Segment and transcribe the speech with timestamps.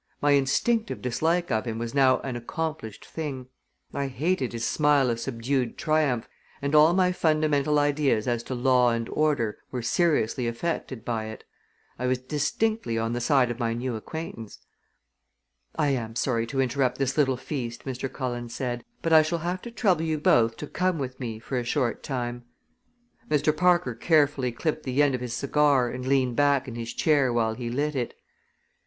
[0.19, 3.49] My instinctive dislike of him was now an accomplished thing.
[3.93, 6.27] I hated his smile of subdued triumph,
[6.59, 11.43] and all my fundamental ideas as to law and order were seriously affected by it.
[11.99, 14.65] I was distinctly on the side of my new acquaintance.
[15.75, 18.11] "I am sorry to interrupt this little feast," Mr.
[18.11, 21.59] Cullen said, "but I shall have to trouble you both to come with me for
[21.59, 22.45] a short time."
[23.29, 23.55] Mr.
[23.55, 27.53] Parker carefully clipped the end of his cigar and leaned back in his chair while
[27.53, 28.15] he lit it.